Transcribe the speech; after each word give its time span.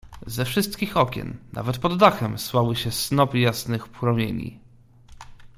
"Ze 0.27 0.45
wszystkich 0.45 0.97
okien, 0.97 1.37
nawet 1.53 1.77
pod 1.77 1.97
dachem, 1.97 2.39
słały 2.39 2.75
się 2.75 2.91
snopy 2.91 3.39
jasnych 3.39 3.87
promieni." 3.87 4.59